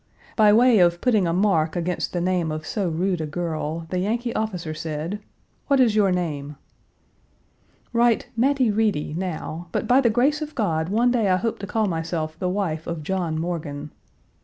By 0.35 0.51
way 0.51 0.79
of 0.79 0.99
putting 0.99 1.27
a 1.27 1.31
mark 1.31 1.75
against 1.75 2.11
the 2.11 2.21
name 2.21 2.51
of 2.51 2.65
so 2.65 2.89
rude 2.89 3.21
a 3.21 3.27
girl, 3.27 3.85
the 3.91 3.99
Yankee 3.99 4.33
officer 4.33 4.73
said, 4.73 5.19
"What 5.67 5.79
is 5.79 5.95
your 5.95 6.11
name?" 6.11 6.55
"Write 7.93 8.27
'Mattie 8.35 8.71
Reedy' 8.71 9.13
now, 9.15 9.67
but 9.71 9.85
by 9.85 10.01
the 10.01 10.09
grace 10.09 10.41
of 10.41 10.55
God 10.55 10.89
one 10.89 11.11
day 11.11 11.29
I 11.29 11.37
hope 11.37 11.59
to 11.59 11.67
call 11.67 11.85
myself 11.85 12.35
the 12.39 12.49
wife 12.49 12.87
of 12.87 13.03
John 13.03 13.39
Morgan." 13.39 13.91